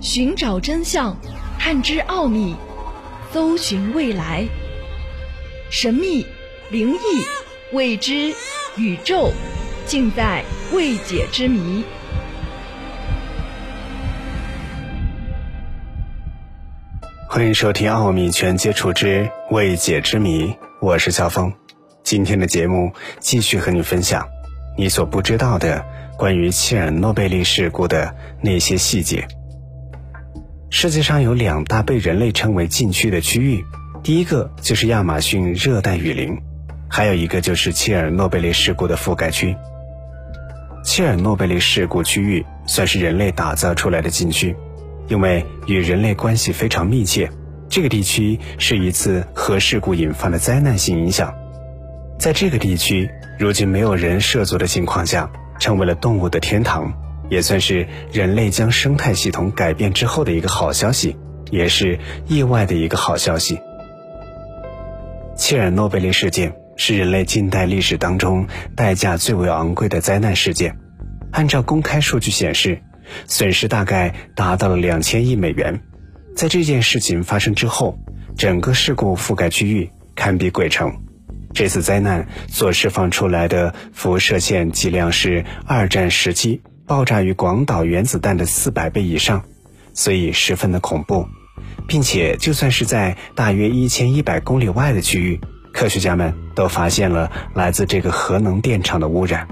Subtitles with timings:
[0.00, 1.16] 寻找真相，
[1.58, 2.54] 探知奥秘，
[3.32, 4.46] 搜寻未来。
[5.70, 6.26] 神秘、
[6.70, 6.98] 灵异、
[7.72, 8.34] 未知、
[8.76, 9.32] 宇宙，
[9.86, 11.82] 尽在未解之谜。
[17.28, 20.44] 欢迎收听《奥秘全接触之未解之谜》，
[20.80, 21.50] 我是肖峰。
[22.02, 24.28] 今天的节目继续和你分享
[24.76, 25.84] 你所不知道的
[26.16, 29.26] 关于切尔诺贝利事故的那些细节。
[30.78, 33.64] 世界上有两大被人类称为禁区的区域，
[34.02, 36.36] 第一个就是亚马逊热带雨林，
[36.86, 39.56] 还有一个就是切尔诺贝利事故的覆盖区。
[40.84, 44.54] 切尔诺贝利事故区域算是人类打造出来的禁区，
[45.08, 47.30] 因为与人类关系非常密切。
[47.70, 51.34] 这个地区是一次核事故引发的灾难性影响。
[52.18, 56.92] 在这个地区，如今没有人涉足的情况下，成为了动物的天堂，
[57.28, 61.16] 也算是人类将生态系统改变之后的一个好消息，
[61.50, 63.58] 也是意外的一个好消息。
[65.36, 70.76] 切尔诺贝利事件是人类近代历史当中代价最为昂贵的灾难事件，
[71.30, 72.80] 按照公开数据显示，
[73.26, 75.80] 损失大概达到了两千亿美元。
[76.34, 77.98] 在这件事情发生之后，
[78.36, 80.92] 整个事故覆盖区域堪比鬼城。
[81.54, 89.42] 这次灾难所释放出来的辐射线剂量是二战时期爆炸于广岛原子弹的四百倍以上，
[89.92, 91.26] 所以十分的恐怖，
[91.88, 95.40] 并且就算是在大约一千一百公里外的区域，
[95.72, 99.48] 科学家们都发现了来自这个核能电厂的污染。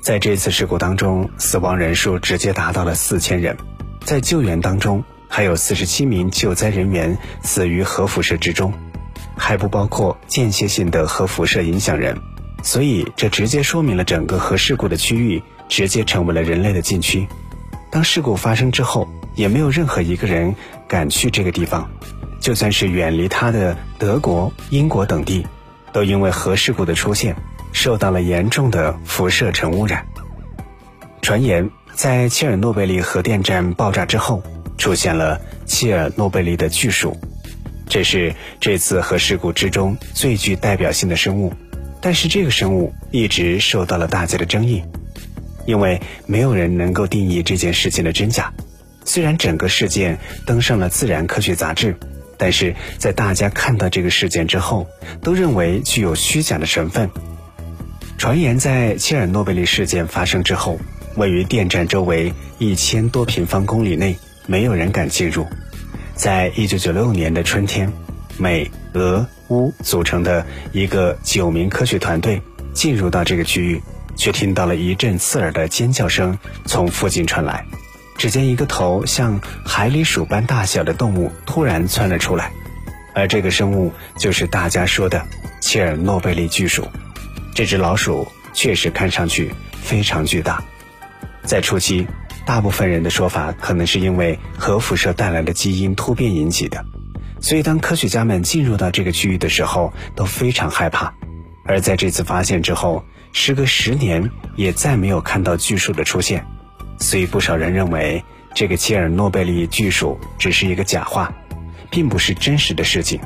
[0.00, 3.56] 在这次事故当中，死亡人数直接达到了四千人，
[4.04, 8.72] 在救援当中还有四十七名救灾人员死于核辐射之中。
[9.34, 12.20] 还不包括间歇性的核辐射影响人，
[12.62, 17.26] 所以这直接说明了整个核事故的区域直接成为了人类的禁区。
[17.90, 20.54] 当事故发生之后，也没有任何一个人
[20.88, 21.90] 敢去这个地方，
[22.40, 25.46] 就算是远离它的德国、英国等地，
[25.92, 27.36] 都因为核事故的出现，
[27.72, 30.06] 受到了严重的辐射尘污染。
[31.20, 34.42] 传言，在切尔诺贝利核电站爆炸之后，
[34.78, 37.16] 出现了切尔诺贝利的巨鼠。
[37.88, 41.52] 这是这次核事故之中最具代表性的生物，
[42.02, 44.82] 但是这个生物一直受到了大家的争议，
[45.64, 48.52] 因为没有人能够定义这件事情的真假。
[49.04, 51.96] 虽然整个事件登上了《自然科学》杂志，
[52.36, 54.86] 但是在大家看到这个事件之后，
[55.22, 57.08] 都认为具有虚假的成分。
[58.18, 60.78] 传言在切尔诺贝利事件发生之后，
[61.16, 65.46] 位于电站周围一千多平方公里内，没有人敢进入。
[66.14, 67.92] 在一九九六年的春天，
[68.38, 72.40] 美、俄、屋组成的一个九名科学团队
[72.72, 73.82] 进入到这个区域，
[74.16, 77.66] 却听到了一阵刺耳的尖叫声从附近传来。
[78.16, 82.52] 只见一个头像海狸鼠般大小的动物突然窜了出来，
[83.14, 85.26] 而这个生物就是大家说的
[85.60, 86.86] 切尔诺贝利巨鼠。
[87.54, 89.52] 这只老鼠确实看上去
[89.82, 90.62] 非常巨大，
[91.44, 92.06] 在初期。
[92.44, 96.84] 大部分人的说法可能是因为核辐射带来的基因突变引起的，
[97.42, 101.12] 所以当科学家们进入到这个区域的时候都非常害怕。
[101.64, 106.46] 而在这次发现之后，时隔十年也再没有看到巨树的出现，
[106.98, 111.34] 所以不少人认为这个切尔诺贝利巨树只是一个假话，
[111.90, 113.20] 并不是真实的事情。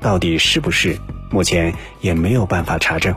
[0.00, 0.98] 到底是不是，
[1.30, 3.14] 目前也没有办法查证。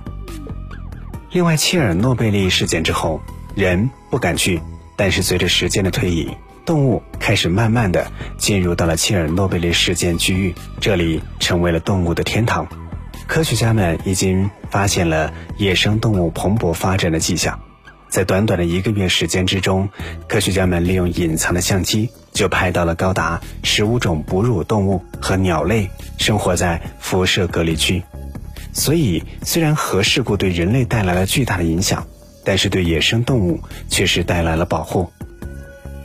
[1.31, 3.21] 另外，切尔诺贝利事件之后，
[3.55, 4.61] 人不敢去。
[4.95, 6.29] 但是随着时间的推移，
[6.69, 12.67] 动物开始慢慢的进入到了切尔诺贝利事件区域，这里成为了动物的天堂。
[13.25, 17.59] 科学家们已经发现了野生动物蓬勃发展的迹象。
[18.07, 19.89] 在短短的一个月时间之中，
[20.27, 28.03] 科学家们利用隐藏的相机就拍到了高达十五种哺乳动物和鸟类生活在辐射隔离区。
[28.73, 32.05] 所以，虽然核事故对人类带来了巨大的影响。
[32.45, 33.59] 但是对野生动物
[33.89, 35.11] 却是带来了保护。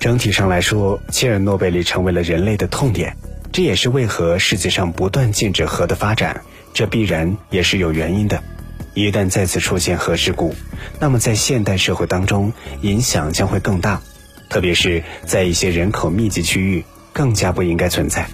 [0.04, 3.16] 整体上来说，切尔诺贝利成为了人类的痛点，
[3.52, 6.42] 这也是为何世界上不断禁止核的发展，
[6.74, 8.42] 这必然也是有原因的。
[8.92, 10.54] 一旦再次出现核事故，
[11.00, 12.52] 那么在现代社会当中
[12.82, 14.02] 影响将会更大，
[14.50, 16.84] 特别是在一些人口密集区域
[17.14, 18.28] 更加不应该存在。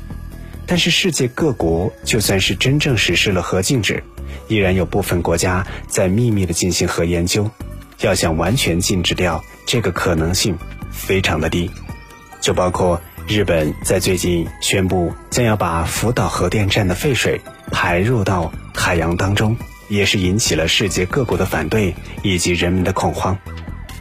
[0.66, 4.02] 但是世界各国就算是真正实施了核禁止，
[4.48, 7.48] 依然有部分国家在秘密的进行核研究。
[8.00, 10.58] 要想完全禁止掉这个可能性，
[10.90, 11.70] 非常的低。
[12.40, 17.40] 就包括日本在最近宣布将要把福岛核电站的废水
[17.70, 19.56] 排入到海洋当中，
[19.88, 23.36] 也是引起了世界各国的反对以及人们的恐慌。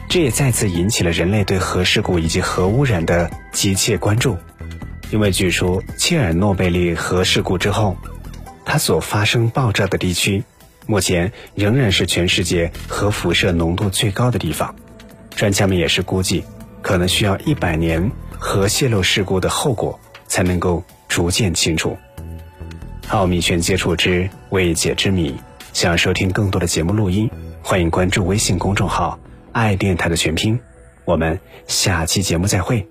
[0.08, 4.36] 这也再次引起了人类对核事故以及核污染的急切关注。
[5.10, 7.96] 因为据说切尔诺贝利核事故之后，
[8.64, 10.42] 它所发生爆炸的地区，
[10.86, 14.74] 目前仍然是全世界核辐射浓度最高的地方。
[15.36, 16.44] 专家们也是估计，
[16.90, 21.96] 可能需要一百年核泄漏事故的后果才能够逐渐清楚。
[23.10, 25.36] 奥秘全接触之未解之谜，
[25.72, 27.30] 想收听更多的节目录音，
[27.62, 29.20] 欢迎关注微信公众号
[29.54, 30.58] “爱电台”的全拼。
[31.04, 31.38] 我们
[31.68, 32.84] 下期节目再会。